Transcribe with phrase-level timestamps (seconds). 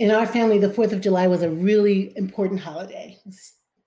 [0.00, 3.18] In our family, the 4th of July was a really important holiday.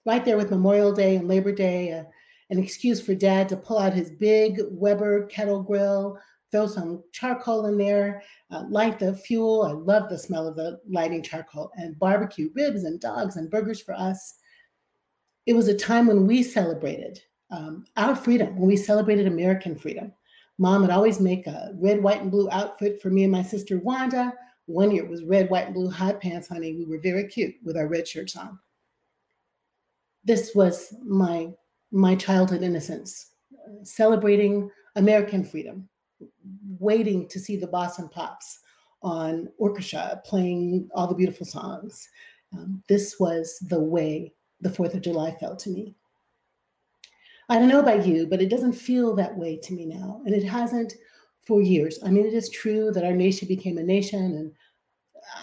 [0.05, 2.03] Right there with Memorial Day and Labor Day, uh,
[2.51, 6.19] an excuse for dad to pull out his big Weber kettle grill,
[6.51, 8.21] throw some charcoal in there,
[8.51, 9.63] uh, light the fuel.
[9.63, 13.81] I love the smell of the lighting charcoal and barbecue ribs and dogs and burgers
[13.81, 14.35] for us.
[15.47, 20.13] It was a time when we celebrated um, our freedom, when we celebrated American freedom.
[20.59, 23.79] Mom would always make a red, white, and blue outfit for me and my sister
[23.79, 24.31] Wanda.
[24.65, 26.73] One year was red, white, and blue hot pants, honey.
[26.73, 28.59] We were very cute with our red shirts on.
[30.23, 31.51] This was my
[31.91, 33.33] my childhood innocence,
[33.83, 35.87] celebrating American freedom,
[36.79, 38.59] waiting to see the Boston Pops
[39.03, 42.09] on orchestra playing all the beautiful songs.
[42.53, 45.95] Um, this was the way the 4th of July felt to me.
[47.49, 50.21] I don't know about you, but it doesn't feel that way to me now.
[50.25, 50.93] And it hasn't
[51.45, 51.99] for years.
[52.05, 54.51] I mean, it is true that our nation became a nation, and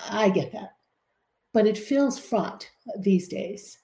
[0.09, 0.75] I get that.
[1.53, 2.69] But it feels fraught
[2.99, 3.79] these days.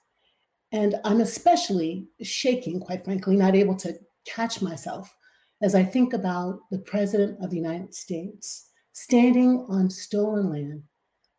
[0.71, 5.13] And I'm especially shaking, quite frankly, not able to catch myself
[5.61, 10.83] as I think about the President of the United States standing on stolen land,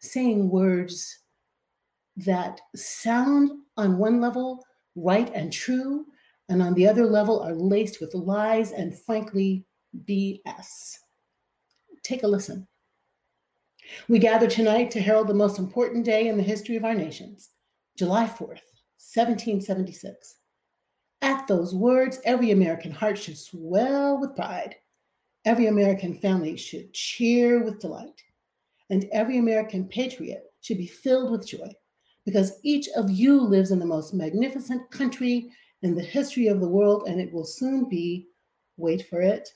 [0.00, 1.20] saying words
[2.16, 4.64] that sound on one level
[4.96, 6.06] right and true,
[6.48, 9.64] and on the other level are laced with lies and, frankly,
[10.04, 10.98] BS.
[12.02, 12.66] Take a listen.
[14.08, 17.50] We gather tonight to herald the most important day in the history of our nations,
[17.96, 18.62] July 4th,
[18.98, 20.36] 1776.
[21.22, 24.76] At those words, every American heart should swell with pride.
[25.44, 28.22] Every American family should cheer with delight.
[28.90, 31.70] And every American patriot should be filled with joy
[32.24, 35.50] because each of you lives in the most magnificent country
[35.82, 38.26] in the history of the world, and it will soon be,
[38.76, 39.48] wait for it,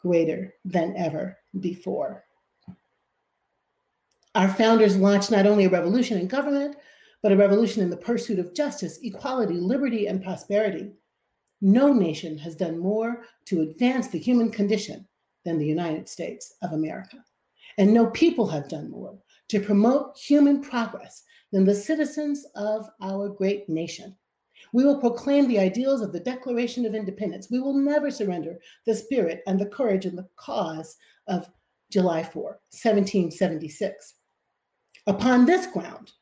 [0.00, 2.24] greater than ever before.
[4.34, 6.76] Our founders launched not only a revolution in government,
[7.22, 10.92] but a revolution in the pursuit of justice, equality, liberty, and prosperity.
[11.62, 15.08] No nation has done more to advance the human condition
[15.44, 17.16] than the United States of America.
[17.78, 19.18] And no people have done more
[19.48, 24.16] to promote human progress than the citizens of our great nation.
[24.76, 27.50] We will proclaim the ideals of the Declaration of Independence.
[27.50, 30.98] We will never surrender the spirit and the courage and the cause
[31.28, 31.48] of
[31.90, 34.14] July 4, 1776.
[35.06, 36.12] Upon this ground,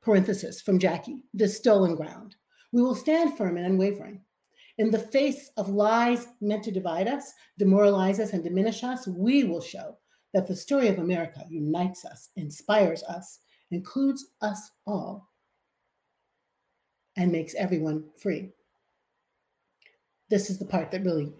[0.00, 2.34] parenthesis from Jacqui, this stolen ground,
[2.72, 4.22] we will stand firm and unwavering.
[4.78, 9.44] In the face of lies meant to divide us, demoralize us, and diminish us, we
[9.44, 9.98] will show
[10.32, 13.40] that the story of America unites us, inspires us,
[13.70, 15.28] includes us all,
[17.16, 18.50] and makes everyone free.
[20.30, 21.32] This is the part that really.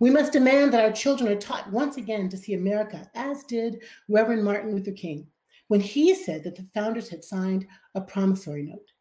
[0.00, 3.82] We must demand that our children are taught once again to see America, as did
[4.08, 5.26] Reverend Martin Luther King
[5.68, 8.92] when he said that the founders had signed a promissory note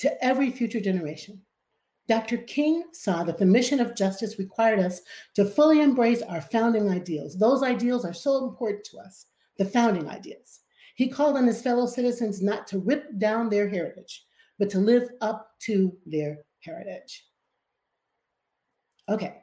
[0.00, 1.40] to every future generation.
[2.08, 2.38] Dr.
[2.38, 5.02] King saw that the mission of justice required us
[5.34, 7.38] to fully embrace our founding ideals.
[7.38, 9.26] Those ideals are so important to us,
[9.58, 10.61] the founding ideals.
[10.94, 14.24] He called on his fellow citizens not to rip down their heritage,
[14.58, 17.24] but to live up to their heritage.
[19.08, 19.38] Okay.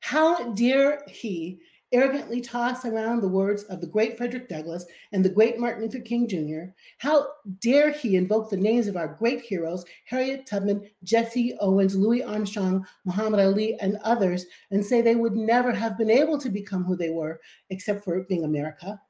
[0.00, 1.60] How dare he
[1.92, 6.00] arrogantly toss around the words of the great Frederick Douglass and the great Martin Luther
[6.00, 7.28] King Jr., how
[7.60, 12.86] dare he invoke the names of our great heroes, Harriet Tubman, Jesse Owens, Louis Armstrong,
[13.04, 16.96] Muhammad Ali, and others, and say they would never have been able to become who
[16.96, 17.40] they were
[17.70, 19.00] except for being America?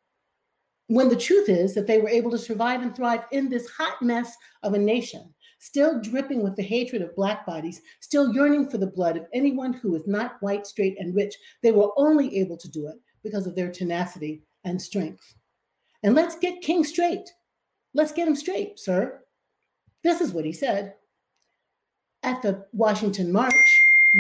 [0.88, 4.02] When the truth is that they were able to survive and thrive in this hot
[4.02, 8.78] mess of a nation still dripping with the hatred of Black bodies, still yearning for
[8.78, 11.34] the blood of anyone who is not white, straight, and rich.
[11.62, 15.34] They were only able to do it because of their tenacity and strength.
[16.02, 17.28] And let's get King straight.
[17.94, 19.20] Let's get him straight, sir.
[20.04, 20.94] This is what he said.
[22.22, 23.54] At the Washington March,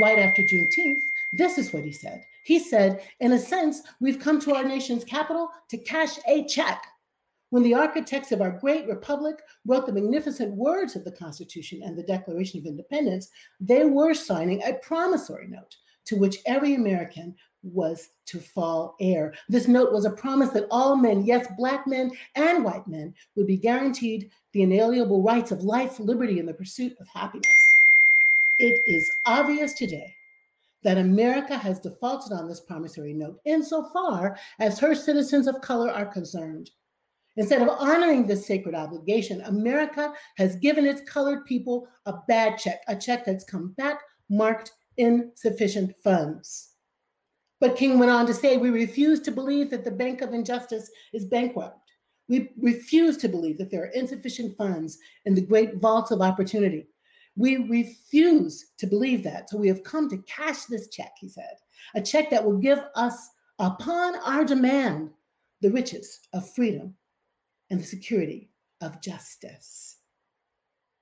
[0.00, 1.02] right after Juneteenth,
[1.36, 2.24] this is what he said.
[2.48, 6.82] He said, in a sense, we've come to our nation's capital to cash a check
[7.50, 9.36] when the architects of our great republic
[9.66, 13.28] wrote the magnificent words of the Constitution and the Declaration of Independence,
[13.60, 15.76] they were signing a promissory note
[16.06, 19.34] to which every American was to fall heir.
[19.48, 23.46] This note was a promise that all men, yes, black men and white men, would
[23.46, 27.46] be guaranteed the inalienable rights of life, liberty, and the pursuit of happiness.
[28.58, 30.17] It is obvious today
[30.82, 36.06] that America has defaulted on this promissory note insofar as her citizens of color are
[36.06, 36.70] concerned.
[37.36, 42.80] Instead of honoring this sacred obligation, America has given its colored people a bad check,
[42.88, 46.74] a check that's come back marked insufficient funds.
[47.60, 50.90] But King went on to say, We refuse to believe that the Bank of Injustice
[51.12, 51.78] is bankrupt.
[52.28, 56.88] We refuse to believe that there are insufficient funds in the great vaults of opportunity.
[57.38, 59.48] We refuse to believe that.
[59.48, 61.54] So we have come to cash this check, he said,
[61.94, 63.30] a check that will give us,
[63.60, 65.10] upon our demand,
[65.60, 66.94] the riches of freedom
[67.70, 68.50] and the security
[68.80, 69.98] of justice.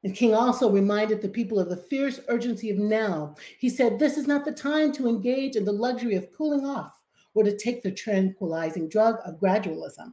[0.05, 3.35] And King also reminded the people of the fierce urgency of now.
[3.59, 7.01] He said, This is not the time to engage in the luxury of cooling off
[7.35, 10.13] or to take the tranquilizing drug of gradualism.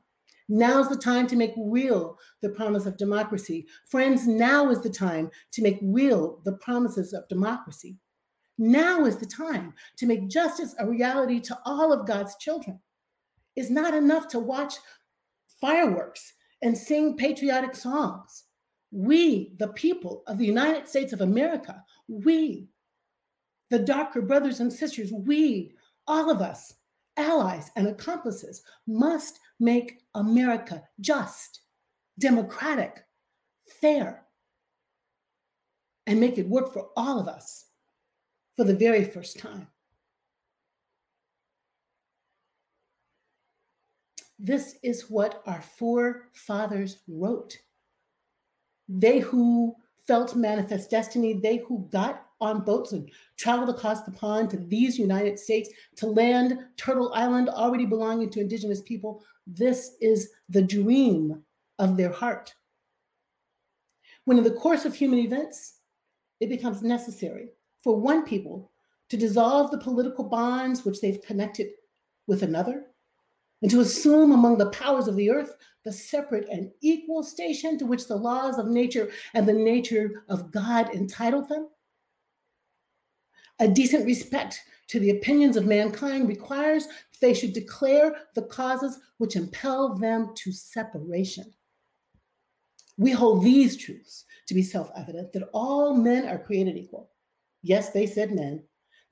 [0.50, 3.66] Now's the time to make real the promise of democracy.
[3.90, 7.98] Friends, now is the time to make real the promises of democracy.
[8.58, 12.80] Now is the time to make justice a reality to all of God's children.
[13.56, 14.76] It's not enough to watch
[15.60, 18.46] fireworks and sing patriotic songs.
[18.92, 22.70] We, the people of the United States of America, we,
[23.70, 25.74] the darker brothers and sisters, we,
[26.08, 26.74] all of us,
[27.18, 31.62] allies and accomplices, must make America just,
[32.20, 33.04] democratic,
[33.82, 34.26] fair,
[36.06, 37.66] and make it work for all of us
[38.56, 39.68] for the very first time.
[44.38, 47.58] This is what our forefathers wrote.
[48.90, 49.76] They who
[50.06, 55.00] felt manifest destiny, they who got on boats and traveled across the pond to these
[55.00, 59.24] United States to land Turtle Island, already belonging to Indigenous people.
[59.48, 61.42] This is the dream
[61.80, 62.54] of their heart.
[64.26, 65.80] When, in the course of human events,
[66.40, 67.50] it becomes necessary
[67.82, 68.72] for one people
[69.10, 71.68] to dissolve the political bonds which they've connected
[72.28, 72.86] with another,
[73.62, 75.56] and to assume among the powers of the earth
[75.86, 80.52] the separate and equal station to which the laws of nature and the nature of
[80.52, 81.68] God entitled them?
[83.60, 89.00] A decent respect to the opinions of mankind requires that they should declare the causes
[89.18, 91.54] which impel them to separation.
[92.98, 97.12] We hold these truths to be self evident that all men are created equal.
[97.62, 98.64] Yes, they said men,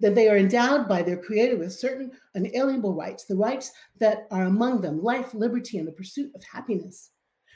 [0.01, 4.43] that they are endowed by their Creator with certain unalienable rights, the rights that are
[4.43, 7.11] among them life, liberty, and the pursuit of happiness.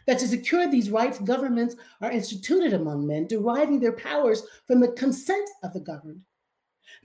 [0.07, 4.91] That to secure these rights, governments are instituted among men, deriving their powers from the
[4.91, 6.21] consent of the governed.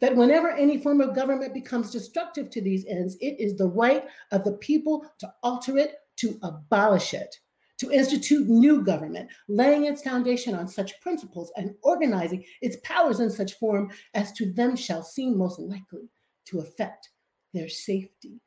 [0.00, 4.04] That whenever any form of government becomes destructive to these ends, it is the right
[4.32, 7.36] of the people to alter it, to abolish it
[7.80, 13.30] to institute new government, laying its foundation on such principles and organizing its powers in
[13.30, 16.10] such form as to them shall seem most likely
[16.44, 17.08] to affect
[17.54, 18.38] their safety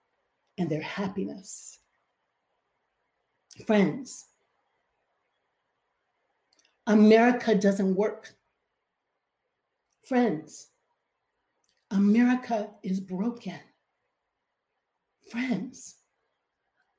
[0.60, 1.80] and their happiness.
[3.66, 4.26] Friends,
[6.86, 8.36] America doesn't work.
[10.04, 10.68] Friends,
[11.94, 13.60] America is broken.
[15.30, 15.98] Friends,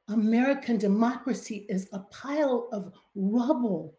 [0.08, 3.98] American democracy is a pile of rubble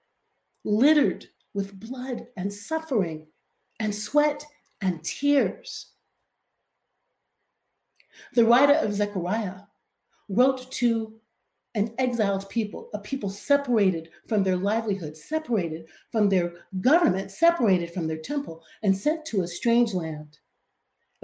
[0.63, 3.27] littered with blood and suffering
[3.81, 4.45] and sweat
[4.79, 5.91] and tears.
[8.33, 9.63] The writer of Zechariah
[10.29, 11.19] wrote to
[11.75, 18.07] an exiled people, a people separated from their livelihood, separated from their government, separated from
[18.07, 20.39] their temple, and sent to a strange land.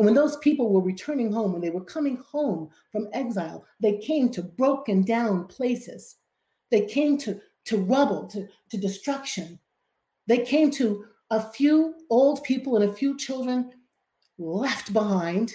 [0.01, 3.99] And when those people were returning home, when they were coming home from exile, they
[3.99, 6.15] came to broken down places.
[6.71, 9.59] They came to, to rubble, to, to destruction.
[10.25, 13.73] They came to a few old people and a few children
[14.39, 15.53] left behind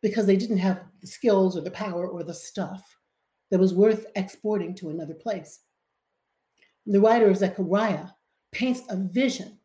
[0.00, 2.96] because they didn't have the skills or the power or the stuff
[3.50, 5.60] that was worth exporting to another place.
[6.86, 8.06] The writer of Zechariah
[8.52, 9.58] paints a vision,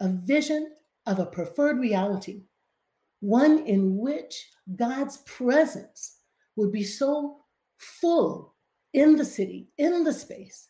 [0.00, 0.70] a vision
[1.04, 2.44] of a preferred reality
[3.24, 6.18] one in which God's presence
[6.56, 7.38] would be so
[7.78, 8.54] full
[8.92, 10.68] in the city, in the space,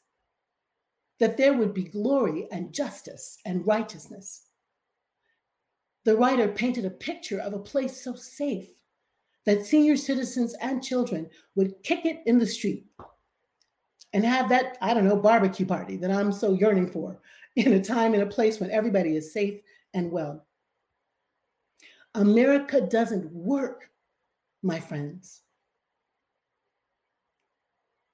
[1.18, 4.46] that there would be glory and justice and righteousness.
[6.04, 8.68] The writer painted a picture of a place so safe
[9.46, 12.87] that senior citizens and children would kick it in the street
[14.12, 17.20] and have that, I don't know, barbecue party that I'm so yearning for
[17.56, 19.61] in a time and a place when everybody is safe
[19.92, 20.46] and well.
[22.14, 23.90] America doesn't work,
[24.62, 25.42] my friends.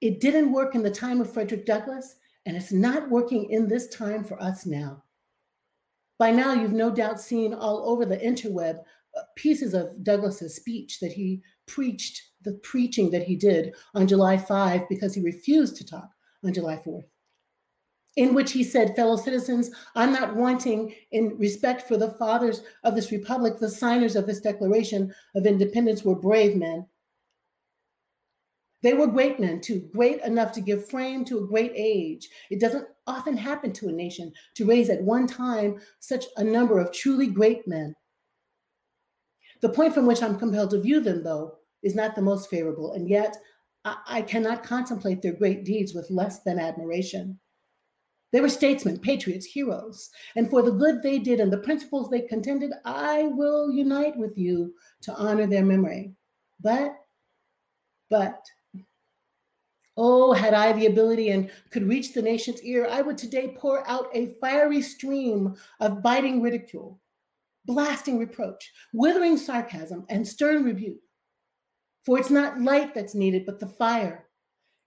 [0.00, 2.16] It didn't work in the time of Frederick Douglass,
[2.47, 5.02] and it's not working in this time for us now.
[6.19, 8.78] By now, you've no doubt seen all over the interweb
[9.16, 14.38] uh, pieces of Douglass's speech that he preached, the preaching that he did on July
[14.38, 16.09] 5 because he refused to talk
[16.42, 17.10] on July 4th.
[18.17, 22.95] In which he said, Fellow citizens, I'm not wanting, in respect for the fathers of
[22.95, 26.87] this republic, the signers of this Declaration of Independence were brave men.
[28.83, 32.29] They were great men too, great enough to give frame to a great age.
[32.50, 36.79] It doesn't often happen to a nation to raise at one time such a number
[36.79, 37.95] of truly great men.
[39.61, 42.95] The point from which I'm compelled to view them, though, is not the most favorable,
[42.95, 43.37] and yet
[43.85, 47.38] I, I cannot contemplate their great deeds with less than admiration.
[48.32, 50.10] They were statesmen, patriots, heroes.
[50.37, 54.38] And for the good they did and the principles they contended, I will unite with
[54.38, 56.12] you to honor their memory.
[56.60, 56.94] But,
[58.08, 58.44] but,
[59.96, 63.88] oh, had I the ability and could reach the nation's ear, I would today pour
[63.88, 67.00] out a fiery stream of biting ridicule,
[67.64, 71.00] blasting reproach, withering sarcasm, and stern rebuke.
[72.06, 74.26] For it's not light that's needed, but the fire.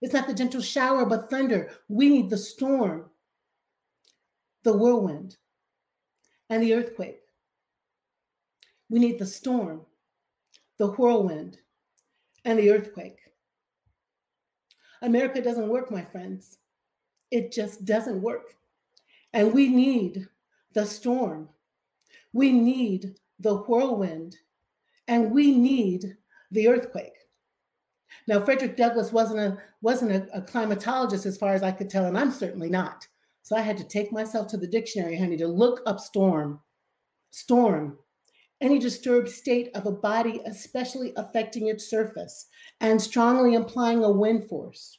[0.00, 1.70] It's not the gentle shower, but thunder.
[1.88, 3.10] We need the storm
[4.64, 5.36] the whirlwind,
[6.50, 7.20] and the earthquake.
[8.88, 9.82] We need the storm,
[10.78, 11.58] the whirlwind,
[12.44, 13.18] and the earthquake.
[15.02, 16.58] America doesn't work, my friends.
[17.30, 18.56] It just doesn't work.
[19.32, 20.26] And we need
[20.72, 21.48] the storm.
[22.32, 24.36] We need the whirlwind.
[25.08, 26.16] And we need
[26.50, 27.12] the earthquake.
[28.26, 32.06] Now, Frederick Douglass wasn't a wasn't a, a climatologist as far as I could tell,
[32.06, 33.06] and I'm certainly not.
[33.44, 36.60] So I had to take myself to the dictionary, honey, to look up storm.
[37.30, 37.98] Storm,
[38.62, 42.46] any disturbed state of a body, especially affecting its surface
[42.80, 44.98] and strongly implying a wind force.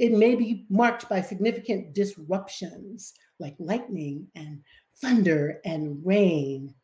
[0.00, 4.62] It may be marked by significant disruptions like lightning and
[5.00, 6.74] thunder and rain.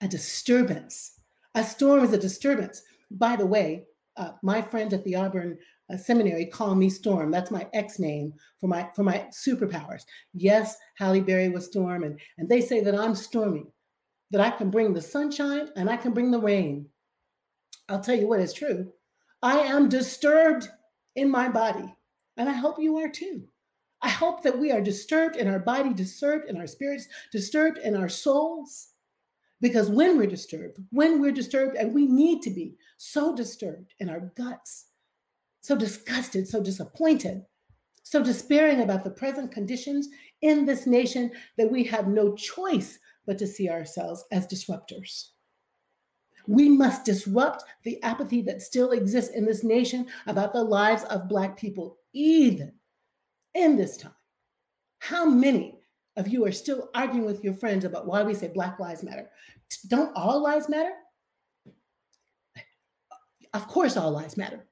[0.00, 1.20] A disturbance.
[1.54, 2.82] A storm is a disturbance.
[3.08, 3.84] By the way,
[4.16, 5.58] uh, my friends at the Auburn
[5.92, 7.30] uh, Seminary call me Storm.
[7.30, 10.02] That's my ex name for my for my superpowers.
[10.32, 13.66] Yes, Halle Berry was Storm, and, and they say that I'm stormy,
[14.30, 16.86] that I can bring the sunshine and I can bring the rain.
[17.88, 18.92] I'll tell you what is true.
[19.42, 20.68] I am disturbed
[21.16, 21.94] in my body,
[22.36, 23.44] and I hope you are too.
[24.00, 27.96] I hope that we are disturbed in our body, disturbed in our spirits, disturbed in
[27.96, 28.88] our souls.
[29.60, 34.10] Because when we're disturbed, when we're disturbed, and we need to be so disturbed in
[34.10, 34.86] our guts,
[35.64, 37.42] so disgusted, so disappointed,
[38.02, 40.08] so despairing about the present conditions
[40.42, 45.28] in this nation that we have no choice but to see ourselves as disruptors.
[46.46, 51.30] We must disrupt the apathy that still exists in this nation about the lives of
[51.30, 52.74] Black people, even
[53.54, 54.12] in this time.
[54.98, 55.78] How many
[56.16, 59.30] of you are still arguing with your friends about why we say Black Lives Matter.
[59.88, 60.92] Don't all lives matter?
[63.54, 64.66] Of course, all lives matter.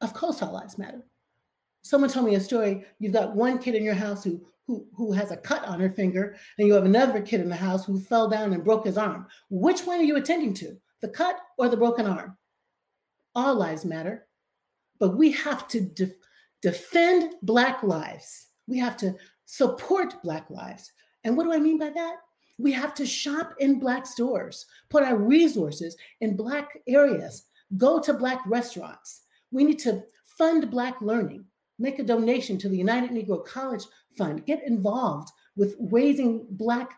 [0.00, 1.02] Of course, all lives matter.
[1.82, 2.84] Someone told me a story.
[2.98, 5.90] You've got one kid in your house who, who, who has a cut on her
[5.90, 8.98] finger, and you have another kid in the house who fell down and broke his
[8.98, 9.26] arm.
[9.50, 12.36] Which one are you attending to, the cut or the broken arm?
[13.34, 14.26] All lives matter,
[14.98, 16.14] but we have to de-
[16.60, 18.48] defend Black lives.
[18.66, 19.14] We have to
[19.46, 20.92] support Black lives.
[21.24, 22.16] And what do I mean by that?
[22.58, 27.44] We have to shop in Black stores, put our resources in Black areas,
[27.76, 29.22] go to Black restaurants.
[29.50, 30.02] We need to
[30.36, 31.44] fund Black learning,
[31.78, 33.84] make a donation to the United Negro College
[34.16, 36.90] Fund, get involved with raising Black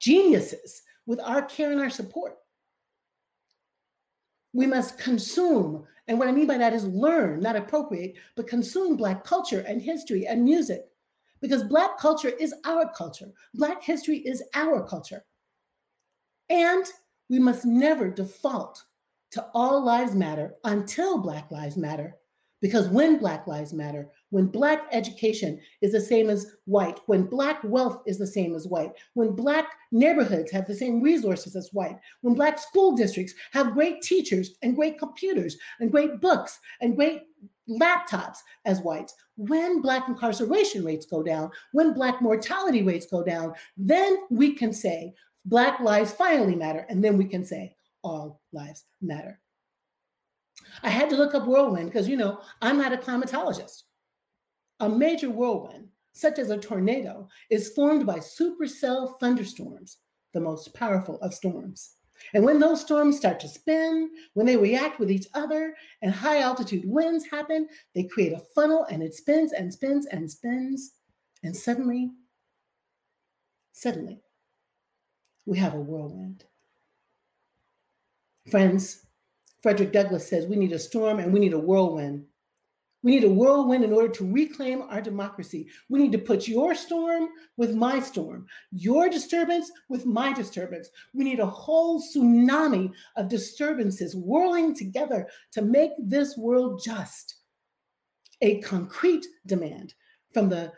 [0.00, 2.36] geniuses with our care and our support.
[4.52, 8.96] We must consume and what I mean by that is learn, not appropriate, but consume
[8.96, 10.86] Black culture and history and music.
[11.40, 15.24] Because Black culture is our culture, Black history is our culture.
[16.48, 16.84] And
[17.28, 18.82] we must never default
[19.32, 22.16] to all lives matter until Black lives matter
[22.60, 27.62] because when Black Lives Matter, when Black education is the same as white, when Black
[27.62, 31.96] wealth is the same as white, when Black neighborhoods have the same resources as white,
[32.22, 37.22] when Black school districts have great teachers and great computers and great books and great
[37.68, 43.54] laptops as whites, when Black incarceration rates go down, when Black mortality rates go down,
[43.76, 46.84] then we can say Black lives finally matter.
[46.88, 49.40] And then we can say all lives matter.
[50.82, 53.82] I had to look up whirlwind because, you know, I'm not a climatologist.
[54.80, 59.98] A major whirlwind, such as a tornado, is formed by supercell thunderstorms,
[60.34, 61.94] the most powerful of storms.
[62.34, 66.40] And when those storms start to spin, when they react with each other and high
[66.40, 70.94] altitude winds happen, they create a funnel and it spins and spins and spins.
[71.42, 72.10] And suddenly,
[73.72, 74.20] suddenly,
[75.46, 76.44] we have a whirlwind.
[78.50, 79.06] Friends,
[79.62, 82.24] Frederick Douglass says we need a storm and we need a whirlwind.
[83.02, 85.68] We need a whirlwind in order to reclaim our democracy.
[85.88, 90.88] We need to put your storm with my storm, your disturbance with my disturbance.
[91.14, 97.36] We need a whole tsunami of disturbances whirling together to make this world just.
[98.40, 99.94] A concrete demand
[100.32, 100.72] from the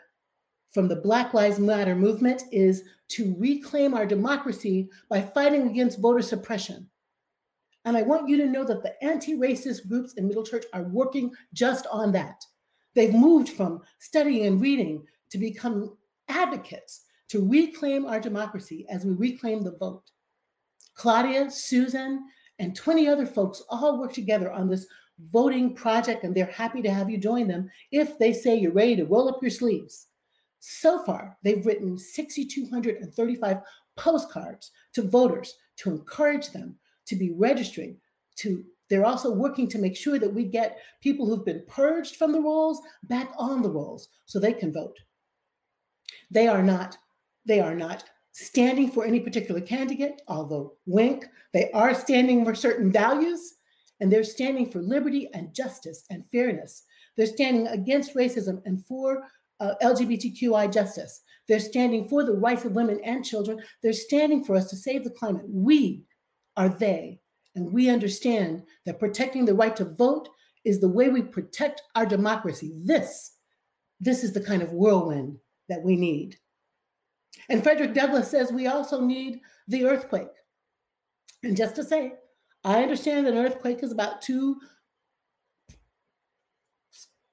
[0.73, 6.21] from the Black Lives Matter movement is to reclaim our democracy by fighting against voter
[6.21, 6.89] suppression.
[7.85, 10.83] And I want you to know that the anti racist groups in Middle Church are
[10.83, 12.43] working just on that.
[12.93, 15.97] They've moved from studying and reading to become
[16.27, 20.03] advocates to reclaim our democracy as we reclaim the vote.
[20.95, 22.25] Claudia, Susan,
[22.59, 24.85] and 20 other folks all work together on this
[25.31, 28.95] voting project, and they're happy to have you join them if they say you're ready
[28.95, 30.07] to roll up your sleeves.
[30.59, 33.57] So far, they've written 6,235
[33.95, 36.75] postcards to voters to encourage them
[37.07, 37.97] to be registering
[38.37, 42.33] to they're also working to make sure that we get people who've been purged from
[42.33, 44.97] the rolls back on the rolls so they can vote.
[46.29, 46.97] They are not
[47.45, 48.03] they are not
[48.33, 53.55] standing for any particular candidate, although wink, they are standing for certain values
[54.01, 56.83] and they're standing for liberty and justice and fairness.
[57.15, 59.23] They're standing against racism and for
[59.61, 61.21] uh, LGBTQI justice.
[61.47, 63.61] They're standing for the rights of women and children.
[63.81, 65.45] They're standing for us to save the climate.
[65.47, 66.03] We
[66.57, 67.19] are they.
[67.55, 70.29] And we understand that protecting the right to vote
[70.63, 72.73] is the way we protect our democracy.
[72.83, 73.33] This,
[73.99, 75.37] this is the kind of whirlwind
[75.69, 76.37] that we need.
[77.49, 80.27] And Frederick Douglass says we also need the earthquake.
[81.43, 82.13] And just to say,
[82.63, 84.57] I understand an earthquake is about two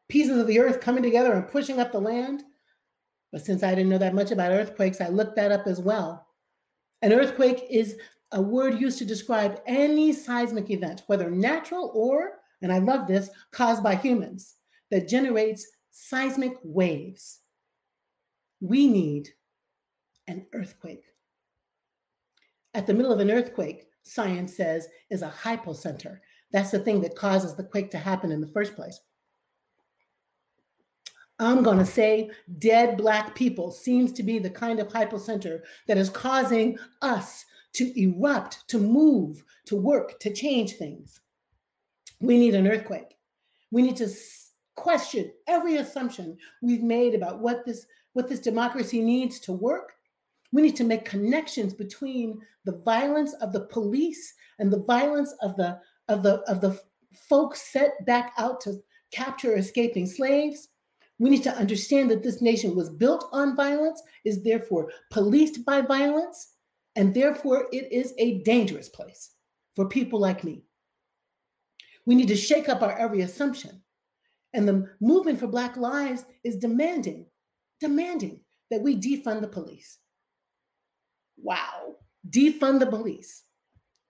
[0.09, 2.43] pieces of the earth coming together and pushing up the land.
[3.31, 6.27] But since I didn't know that much about earthquakes, I looked that up as well.
[7.03, 7.97] An earthquake is
[8.33, 12.33] a word used to describe any seismic event, whether natural or,
[12.63, 14.57] and I love this, caused by humans,
[14.91, 17.41] that generates seismic waves.
[18.61, 19.29] We need
[20.27, 21.05] an earthquake.
[22.75, 26.19] At the middle of an earthquake, science says, is a hypocenter.
[26.53, 29.01] That's the thing that causes the quake to happen in the first place.
[31.39, 35.97] I'm going to say dead Black people seems to be the kind of hypocenter that
[35.97, 41.21] is causing us to erupt, to move, to work, to change things.
[42.21, 43.17] We need an earthquake.
[43.71, 44.09] We need to
[44.75, 49.93] question every assumption we've made about what this what this democracy needs to work.
[50.53, 55.57] We need to make connections between the violence of the police and the violence of
[55.57, 56.81] the of the of the
[57.13, 60.69] folks set back out to capture escaping slaves.
[61.19, 65.81] We need to understand that this nation was built on violence, is therefore policed by
[65.81, 66.55] violence,
[66.99, 69.31] and therefore it is a dangerous place
[69.77, 70.65] for people like me.
[72.05, 73.81] We need to shake up our every assumption.
[74.53, 77.27] And the movement for Black Lives is demanding,
[77.81, 78.41] demanding
[78.73, 79.99] that we defund the police.
[81.37, 81.95] Wow,
[82.29, 83.45] defund the police.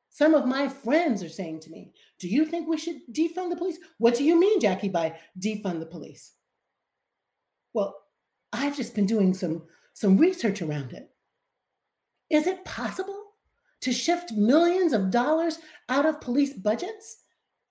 [0.09, 3.57] Some of my friends are saying to me, Do you think we should defund the
[3.57, 3.79] police?
[3.99, 6.33] What do you mean, Jacqui, by defund the police?
[7.75, 7.95] Well,
[8.51, 11.11] I've just been doing some, some research around it.
[12.31, 13.25] Is it possible
[13.81, 17.19] to shift millions of dollars out of police budgets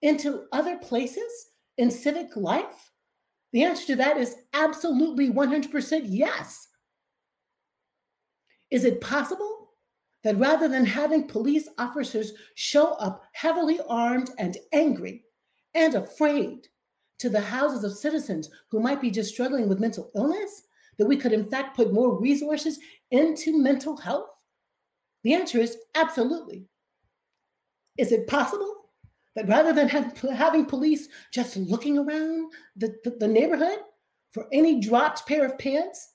[0.02, 2.92] into other places in civic life?
[3.54, 6.68] The answer to that is absolutely 100% yes.
[8.72, 9.70] Is it possible
[10.24, 15.24] that rather than having police officers show up heavily armed and angry
[15.74, 16.68] and afraid
[17.20, 20.64] to the houses of citizens who might be just struggling with mental illness,
[20.98, 22.80] that we could in fact put more resources
[23.12, 24.28] into mental health?
[25.24, 26.68] The answer is absolutely.
[27.98, 28.74] Is it possible
[29.36, 33.80] that rather than have, having police just looking around the, the, the neighborhood
[34.32, 36.14] for any dropped pair of pants,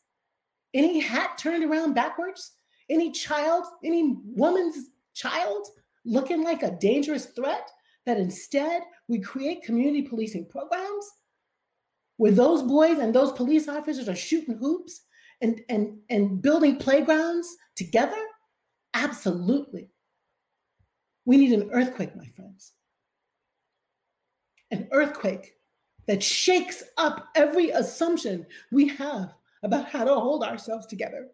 [0.74, 2.52] any hat turned around backwards,
[2.90, 4.76] any child, any woman's
[5.14, 5.66] child
[6.04, 7.68] looking like a dangerous threat,
[8.06, 11.08] that instead we create community policing programs
[12.16, 15.02] where those boys and those police officers are shooting hoops
[15.40, 18.16] and, and, and building playgrounds together
[18.94, 19.88] Absolutely.
[21.24, 22.72] We need an earthquake, my friends.
[24.70, 25.56] An earthquake
[26.06, 31.28] that shakes up every assumption we have about how to hold ourselves together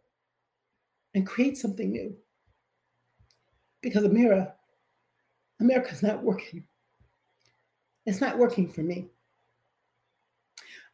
[1.14, 2.14] and create something new.
[3.81, 4.55] Because America,
[5.61, 6.64] America's not working.
[8.07, 9.07] It's not working for me.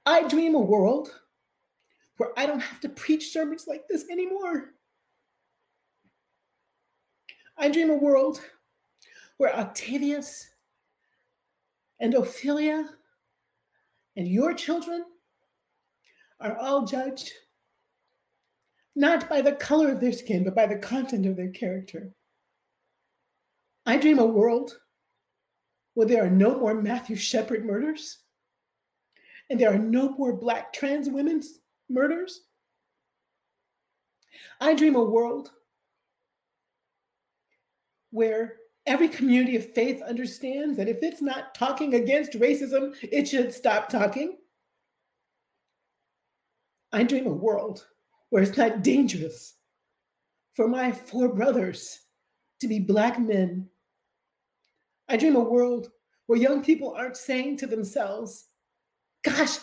[0.06, 1.10] I dream a world
[2.18, 4.73] where I don't have to preach sermons like this anymore.
[7.56, 8.40] I dream a world
[9.36, 10.48] where Octavius
[12.00, 12.88] and Ophelia
[14.16, 15.04] and your children
[16.40, 17.30] are all judged
[18.96, 22.12] not by the color of their skin, but by the content of their character.
[23.86, 24.78] I dream a world
[25.94, 28.18] where there are no more Matthew Shepard murders
[29.50, 32.42] and there are no more Black trans women's murders.
[34.60, 35.50] I dream a world
[38.14, 43.52] where every community of faith understands that if it's not talking against racism, it should
[43.52, 44.36] stop talking.
[46.92, 47.84] I dream a world
[48.30, 49.54] where it's not dangerous
[50.54, 52.02] for my four brothers
[52.60, 53.68] to be Black men.
[55.08, 55.90] I dream a world
[56.26, 58.46] where young people aren't saying to themselves,
[59.24, 59.58] Gosh,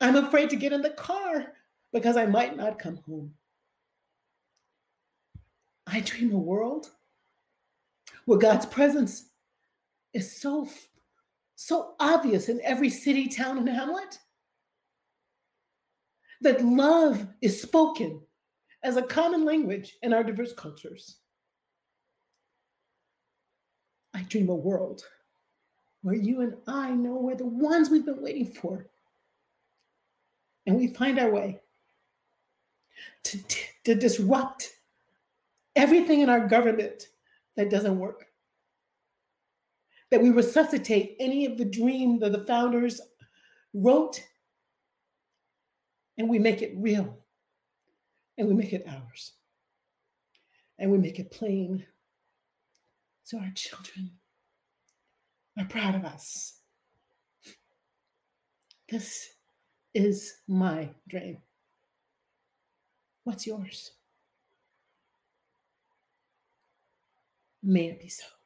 [0.00, 1.54] I'm afraid to get in the car
[1.92, 3.34] because I might not come home.
[5.88, 6.88] I dream a world
[8.26, 9.30] where God's presence
[10.12, 10.68] is so,
[11.56, 14.18] so obvious in every city, town, and hamlet
[16.40, 18.20] that love is spoken
[18.82, 21.16] as a common language in our diverse cultures.
[24.14, 25.04] I dream a world
[26.02, 28.86] where you and I know we're the ones we've been waiting for.
[30.66, 31.60] And we find our way
[33.24, 33.38] to,
[33.84, 34.70] to disrupt
[35.76, 37.08] everything in our government
[37.60, 38.24] that doesn't work.
[40.10, 43.02] That we resuscitate any of the dream that the founders
[43.74, 44.22] wrote
[46.16, 47.18] and we make it real
[48.38, 49.34] and we make it ours
[50.78, 51.84] and we make it plain
[53.24, 54.12] so our children
[55.58, 56.60] are proud of us.
[58.88, 59.28] This
[59.92, 61.42] is my dream.
[63.24, 63.92] What's yours?
[67.62, 68.39] May it be so.